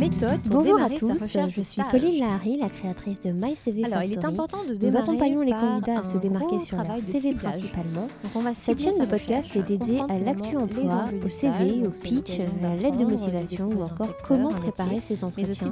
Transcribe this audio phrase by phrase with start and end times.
[0.00, 1.82] méthode pour Bonjour à sa tous, recherche je suis.
[1.90, 6.00] Pauline Lahari, la créatrice de MyCV Alors, il est important de Nous accompagnons les candidats
[6.00, 7.52] à se démarquer sur leur CV ciblage.
[7.52, 8.08] principalement.
[8.22, 11.90] Donc, on va Cette chaîne de podcast est dédiée à l'actu emploi, au CV, au
[11.90, 15.70] pitch, à la lettre de motivation ou encore secteur, comment métier, préparer ses entretiens.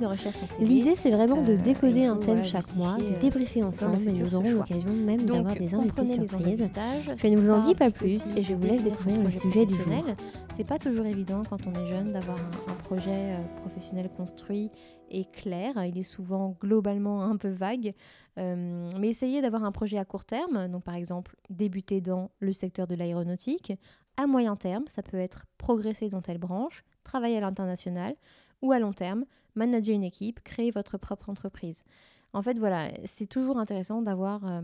[0.60, 4.12] L'idée, c'est vraiment de Euh, décoder un thème chaque mois, de justifier, débriefer ensemble et
[4.12, 6.70] nous aurons l'occasion même d'avoir des invités surprises.
[7.16, 9.74] Je ne vous en dis pas plus et je vous laisse découvrir le sujet du
[9.74, 10.04] jour.
[10.56, 14.70] C'est pas toujours évident quand on est jeune d'avoir un, projet euh, professionnel construit
[15.10, 15.82] et clair.
[15.84, 17.94] Il est souvent globalement un peu vague.
[18.38, 20.68] Euh, mais essayez d'avoir un projet à court terme.
[20.68, 23.72] Donc, par exemple, débuter dans le secteur de l'aéronautique.
[24.16, 28.16] À moyen terme, ça peut être progresser dans telle branche, travailler à l'international.
[28.60, 29.24] Ou à long terme,
[29.54, 31.84] manager une équipe, créer votre propre entreprise.
[32.32, 34.60] En fait, voilà, c'est toujours intéressant d'avoir euh,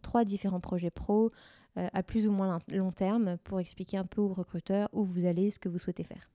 [0.00, 1.32] trois différents projets pro
[1.76, 5.26] euh, à plus ou moins long terme pour expliquer un peu aux recruteurs où vous
[5.26, 6.30] allez, ce que vous souhaitez faire.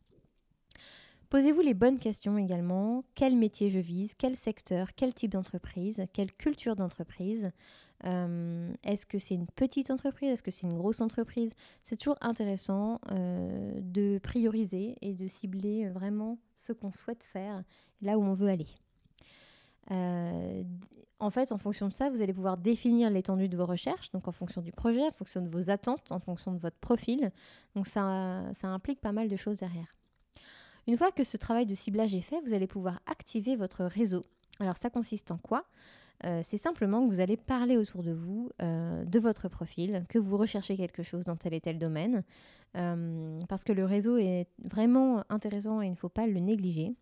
[1.30, 3.04] Posez-vous les bonnes questions également.
[3.14, 4.14] Quel métier je vise?
[4.14, 4.96] Quel secteur?
[4.96, 6.06] Quel type d'entreprise?
[6.14, 7.52] Quelle culture d'entreprise?
[8.06, 10.30] Euh, Est-ce que c'est une petite entreprise?
[10.30, 11.54] Est-ce que c'est une grosse entreprise?
[11.84, 17.62] C'est toujours intéressant euh, de prioriser et de cibler vraiment ce qu'on souhaite faire,
[18.02, 18.70] là où on veut aller.
[19.92, 20.64] Euh,
[21.20, 24.30] en fait, en fonction de ça, vous allez pouvoir définir l'étendue de vos recherches, donc
[24.30, 27.32] en fonction du projet, en fonction de vos attentes, en fonction de votre profil.
[27.76, 29.97] Donc ça implique pas mal de choses derrière.
[30.88, 34.26] Une fois que ce travail de ciblage est fait, vous allez pouvoir activer votre réseau.
[34.60, 35.66] Alors ça consiste en quoi?
[36.26, 40.18] Euh, C'est simplement que vous allez parler autour de vous euh, de votre profil, que
[40.18, 42.24] vous recherchez quelque chose dans tel et tel domaine,
[42.76, 46.96] euh, parce que le réseau est vraiment intéressant et il ne faut pas le négliger.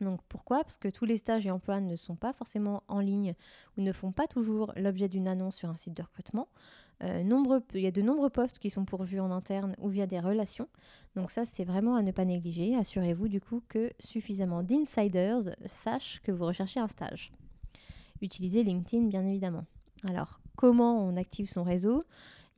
[0.00, 0.62] Donc pourquoi?
[0.62, 3.34] Parce que tous les stages et emplois ne sont pas forcément en ligne
[3.76, 6.48] ou ne font pas toujours l'objet d'une annonce sur un site de recrutement.
[7.02, 7.22] Euh,
[7.74, 10.68] il y a de nombreux postes qui sont pourvus en interne ou via des relations.
[11.14, 12.74] Donc ça, c'est vraiment à ne pas négliger.
[12.76, 17.32] Assurez-vous du coup que suffisamment d'insiders sachent que vous recherchez un stage.
[18.22, 19.64] Utilisez LinkedIn, bien évidemment.
[20.08, 22.04] Alors, comment on active son réseau?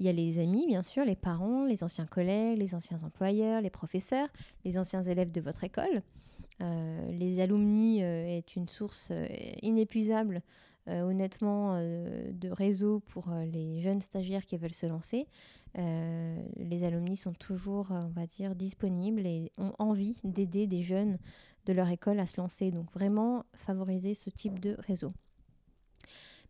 [0.00, 3.60] Il y a les amis, bien sûr, les parents, les anciens collègues, les anciens employeurs,
[3.60, 4.28] les professeurs,
[4.64, 6.02] les anciens élèves de votre école.
[6.60, 9.26] Euh, les alumni euh, est une source euh,
[9.62, 10.42] inépuisable,
[10.88, 15.26] honnêtement, euh, de réseau pour euh, les jeunes stagiaires qui veulent se lancer.
[15.78, 20.82] Euh, les alumni sont toujours, euh, on va dire, disponibles et ont envie d'aider des
[20.82, 21.18] jeunes
[21.66, 22.70] de leur école à se lancer.
[22.70, 25.12] Donc vraiment, favoriser ce type de réseau.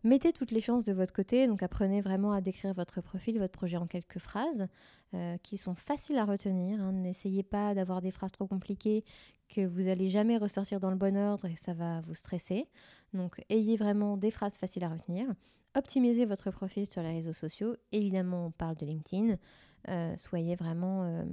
[0.05, 3.53] Mettez toutes les chances de votre côté, donc apprenez vraiment à décrire votre profil, votre
[3.53, 4.69] projet en quelques phrases
[5.15, 6.81] euh, qui sont faciles à retenir.
[6.81, 6.93] hein.
[6.93, 9.05] N'essayez pas d'avoir des phrases trop compliquées
[9.49, 12.69] que vous n'allez jamais ressortir dans le bon ordre et ça va vous stresser.
[13.13, 15.27] Donc ayez vraiment des phrases faciles à retenir.
[15.75, 17.75] Optimisez votre profil sur les réseaux sociaux.
[17.91, 19.37] Évidemment, on parle de LinkedIn.
[19.89, 21.25] Euh, soyez vraiment euh,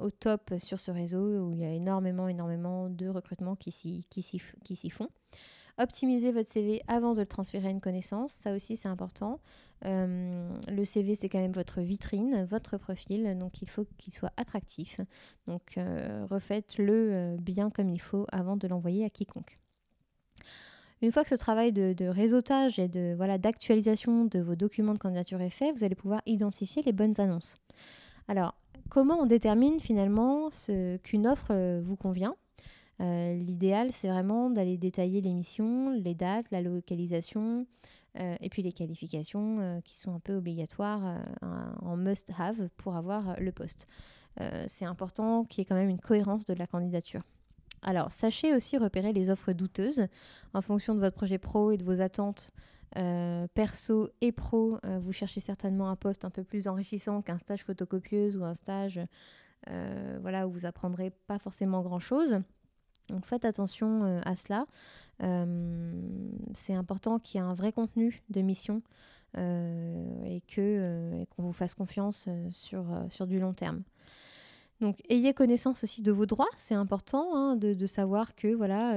[0.00, 4.90] au top sur ce réseau où il y a énormément, énormément de recrutements qui s'y
[4.90, 5.08] font.
[5.78, 8.32] Optimisez votre CV avant de le transférer à une connaissance.
[8.32, 9.40] Ça aussi, c'est important.
[9.84, 13.36] Euh, le CV, c'est quand même votre vitrine, votre profil.
[13.38, 15.00] Donc, il faut qu'il soit attractif.
[15.46, 19.58] Donc, euh, refaites-le euh, bien comme il faut avant de l'envoyer à quiconque.
[21.02, 24.94] Une fois que ce travail de, de réseautage et de voilà d'actualisation de vos documents
[24.94, 27.60] de candidature est fait, vous allez pouvoir identifier les bonnes annonces.
[28.28, 28.54] Alors,
[28.88, 30.48] comment on détermine finalement
[31.02, 32.34] qu'une offre vous convient?
[32.98, 37.66] L'idéal, c'est vraiment d'aller détailler les missions, les dates, la localisation
[38.18, 41.18] euh, et puis les qualifications euh, qui sont un peu obligatoires euh,
[41.82, 43.86] en must-have pour avoir euh, le poste.
[44.40, 47.22] Euh, c'est important qu'il y ait quand même une cohérence de la candidature.
[47.82, 50.06] Alors, sachez aussi repérer les offres douteuses
[50.54, 52.50] en fonction de votre projet pro et de vos attentes
[52.96, 54.78] euh, perso et pro.
[54.84, 58.54] euh, vous cherchez certainement un poste un peu plus enrichissant qu'un stage photocopieuse ou un
[58.54, 59.00] stage
[59.68, 62.40] euh, voilà, où vous apprendrez pas forcément grand-chose.
[63.08, 64.66] Donc faites attention euh, à cela.
[66.52, 68.82] C'est important qu'il y ait un vrai contenu de mission
[69.38, 70.04] euh,
[70.58, 72.84] euh, et qu'on vous fasse confiance sur,
[73.26, 73.82] du long terme.
[74.82, 76.50] Donc, ayez connaissance aussi de vos droits.
[76.58, 78.90] C'est important hein, de, savoir que voilà,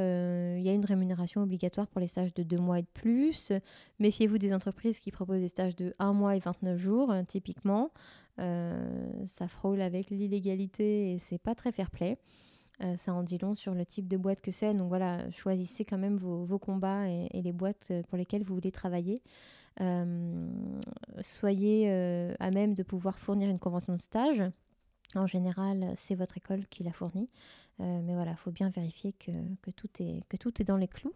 [0.58, 3.54] il y a une rémunération obligatoire pour les stages de 2 mois et de plus.
[4.00, 7.92] Méfiez-vous des entreprises qui proposent des stages de 1 mois et 29 jours, hein, typiquement.
[8.38, 12.18] Ça frôle avec l'illégalité et c'est pas très fair-play.
[12.82, 14.74] Euh, ça en dit long sur le type de boîte que c'est.
[14.74, 18.72] Donc voilà, choisissez quand même vos, combats et, les boîtes euh, pour lesquelles vous voulez
[18.72, 19.22] travailler.
[19.82, 20.50] Euh,
[21.22, 21.90] soyez
[22.40, 24.42] à même de pouvoir fournir une convention de stage.
[25.16, 27.30] En général, c'est votre école qui la fournit.
[27.80, 29.32] Mais voilà, il faut bien vérifier que,
[29.72, 31.14] tout est, que tout est dans les clous.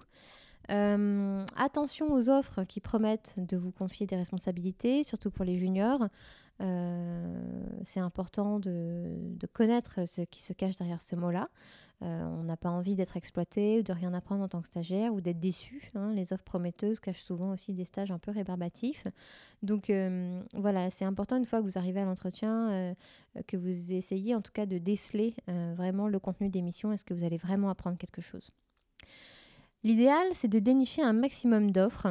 [0.70, 6.08] Attention aux offres qui promettent de vous confier des responsabilités, surtout pour les juniors.
[6.62, 7.36] Euh,
[7.84, 11.50] c'est important de, connaître ce qui se cache derrière ce mot-là.
[12.02, 15.22] on n'a pas envie d'être exploité ou de rien apprendre en tant que stagiaire ou
[15.22, 15.92] d'être déçu.
[15.96, 16.14] Hein.
[16.14, 19.08] Les offres prometteuses cachent souvent aussi des stages un peu rébarbatifs.
[19.62, 19.92] Donc
[20.56, 22.96] voilà, c'est important une fois que vous arrivez à l'entretien
[23.48, 26.92] que vous essayez en tout cas de déceler vraiment le contenu des missions.
[26.92, 28.52] Est-ce que vous allez vraiment apprendre quelque chose?
[29.84, 32.08] L'idéal, c'est de dénicher un maximum d'offres.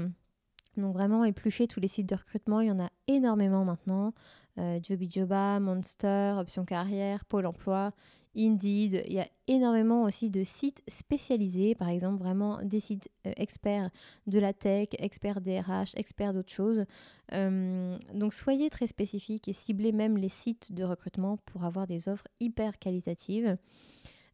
[0.76, 4.12] Donc vraiment éplucher tous les sites de recrutement, il y en a énormément maintenant.
[4.58, 7.92] Euh, Joba, Monster, Option Carrière, Pôle Emploi,
[8.36, 9.02] Indeed.
[9.06, 13.90] Il y a énormément aussi de sites spécialisés, par exemple vraiment des sites euh, experts
[14.26, 16.84] de la tech, experts DRH, experts d'autres choses.
[17.32, 22.28] Donc soyez très spécifiques et ciblez même les sites de recrutement pour avoir des offres
[22.40, 23.56] hyper qualitatives.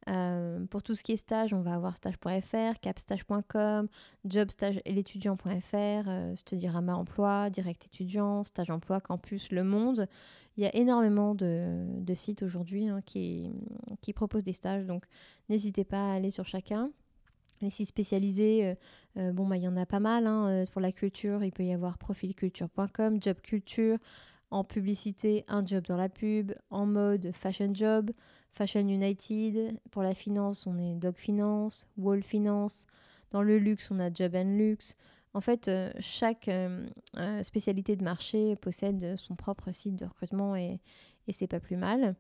[0.09, 3.89] Euh, pour tout ce qui est stage, on va avoir stage.fr, capstage.com,
[4.25, 10.09] jobstageelétudiant.fr, euh, Studirama Emploi, Direct Étudiant, Stage Emploi, Campus, Le Monde.
[10.57, 13.53] Il y a énormément de, sites aujourd'hui hein, qui,
[14.15, 15.05] proposent des stages, donc
[15.49, 16.91] n'hésitez pas à aller sur chacun.
[17.61, 18.77] Les sites spécialisés,
[19.17, 20.27] euh, bon, bah, il y en a pas mal.
[20.27, 23.99] Hein, pour la culture, il peut y avoir profilculture.com, Jobculture,
[24.51, 28.11] en publicité, un job dans la pub, en mode fashion job,
[28.53, 29.79] Fashion United.
[29.91, 32.87] Pour la finance, on est Dog Finance, Wall Finance.
[33.31, 34.97] Dans le luxe, on a Job and Luxe.
[35.35, 36.87] En fait, euh, chaque euh,
[37.19, 40.81] euh, spécialité de marché possède son propre site de recrutement et,
[41.31, 42.17] c'est pas plus mal.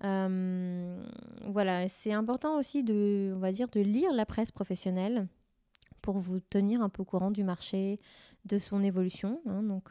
[0.00, 5.26] voilà, c'est important aussi de, on va dire, de lire la presse professionnelle
[6.02, 7.98] pour vous tenir un peu au courant du marché,
[8.44, 9.40] de son évolution.
[9.46, 9.62] Hein.
[9.62, 9.90] donc,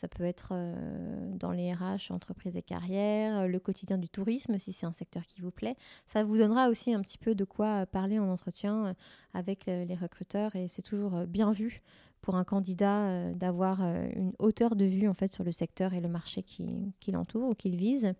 [0.00, 4.72] ça peut être euh, dans les RH, entreprises et carrières, le quotidien du tourisme, si
[4.72, 5.76] c'est un secteur qui vous plaît.
[6.06, 8.94] Ça vous donnera aussi un petit peu de quoi parler en entretien euh,
[9.34, 11.82] avec les recruteurs et c'est toujours euh, bien vu
[12.22, 16.08] pour un candidat d'avoir une hauteur de vue en fait sur le secteur et le
[16.08, 18.12] marché qui, qui l'entoure ou qu'il vise.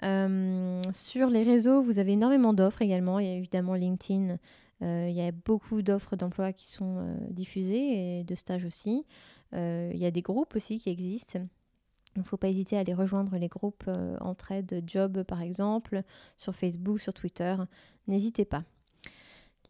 [0.00, 3.18] sur les réseaux, vous avez énormément d'offres également.
[3.18, 4.38] Il y a évidemment LinkedIn.
[4.82, 9.04] Il y a beaucoup d'offres d'emploi qui sont diffusées et de stages aussi.
[9.54, 11.40] Euh, il y a des groupes aussi qui existent.
[12.16, 16.02] Il ne faut pas hésiter à aller rejoindre les groupes euh, entraide job par exemple,
[16.36, 17.56] sur Facebook, sur Twitter.
[18.08, 18.64] N'hésitez pas.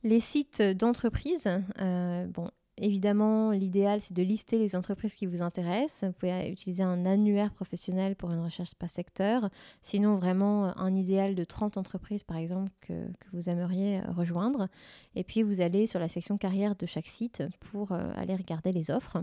[0.02, 1.48] Les sites d'entreprise,
[1.80, 2.50] euh, bon,
[2.80, 6.08] évidemment, l'idéal c'est de lister les entreprises qui vous intéressent.
[6.08, 9.50] Vous pouvez utiliser un annuaire professionnel pour une recherche par secteur.
[9.82, 12.92] Sinon, vraiment un idéal de 30 entreprises par exemple que,
[13.32, 14.68] vous aimeriez rejoindre.
[15.14, 18.90] Et puis vous allez sur la section carrière de chaque site pour aller regarder les
[18.90, 19.22] offres.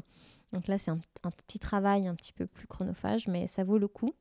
[0.53, 0.99] Donc là, c'est un,
[1.45, 4.13] petit travail un petit peu plus chronophage, mais ça vaut le coup.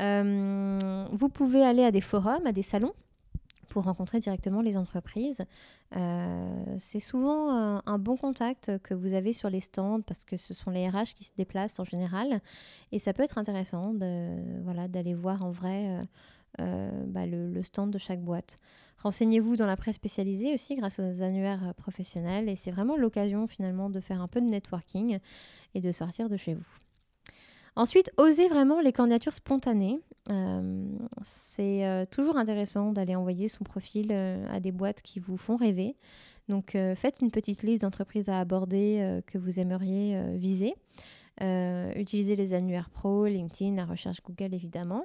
[0.00, 2.92] Euh, vous pouvez aller à des forums, à des salons
[3.68, 5.44] pour rencontrer directement les entreprises.
[5.94, 10.54] Euh, c'est souvent un, bon contact que vous avez sur les stands parce que ce
[10.54, 12.40] sont les RH qui se déplacent en général
[12.92, 13.94] et ça peut être intéressant
[14.64, 16.02] voilà, d'aller voir en vrai euh,
[16.60, 18.58] euh, bah, le, stand de chaque boîte.
[18.98, 23.90] Renseignez-vous dans la presse spécialisée aussi grâce aux annuaires professionnels et c'est vraiment l'occasion finalement
[23.90, 25.18] de faire un peu de networking
[25.74, 26.85] et de sortir de chez vous.
[27.76, 30.00] Ensuite, osez vraiment les candidatures spontanées.
[30.30, 30.88] Euh,
[31.22, 35.94] c'est euh, toujours intéressant d'aller envoyer son profil à des boîtes qui vous font rêver.
[36.48, 40.74] Donc faites une petite liste d'entreprises à aborder que vous aimeriez viser.
[41.40, 45.04] utilisez les annuaires pro, LinkedIn, la recherche Google évidemment.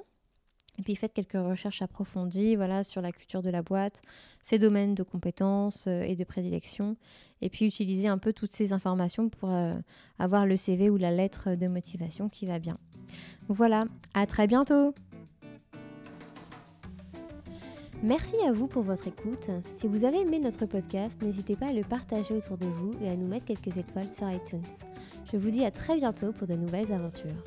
[0.78, 4.02] Et puis faites quelques recherches approfondies voilà, sur la culture de la boîte,
[4.42, 6.96] ses domaines de compétences euh, et de prédilection.
[7.42, 9.74] Et puis utilisez un peu toutes ces informations pour euh,
[10.18, 12.78] avoir le CV ou la lettre de motivation qui va bien.
[13.48, 14.94] Voilà, à très bientôt
[18.04, 19.48] Merci à vous pour votre écoute.
[19.74, 23.08] Si vous avez aimé notre podcast, n'hésitez pas à le partager autour de vous et
[23.08, 24.64] à nous mettre quelques étoiles sur iTunes.
[25.30, 27.44] Je vous dis à très bientôt pour de nouvelles aventures.